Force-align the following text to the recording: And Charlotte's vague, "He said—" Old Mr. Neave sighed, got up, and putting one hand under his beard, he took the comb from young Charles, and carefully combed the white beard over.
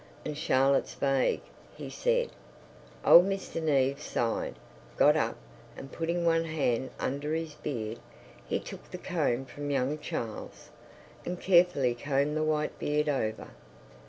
And 0.25 0.35
Charlotte's 0.35 0.95
vague, 0.95 1.41
"He 1.77 1.87
said—" 1.91 2.31
Old 3.05 3.29
Mr. 3.29 3.61
Neave 3.61 4.01
sighed, 4.01 4.55
got 4.97 5.15
up, 5.15 5.37
and 5.77 5.91
putting 5.91 6.25
one 6.25 6.45
hand 6.45 6.89
under 6.99 7.35
his 7.35 7.53
beard, 7.53 7.99
he 8.47 8.59
took 8.59 8.89
the 8.89 8.97
comb 8.97 9.45
from 9.45 9.69
young 9.69 9.99
Charles, 9.99 10.71
and 11.23 11.39
carefully 11.39 11.93
combed 11.93 12.35
the 12.35 12.41
white 12.41 12.79
beard 12.79 13.09
over. 13.09 13.49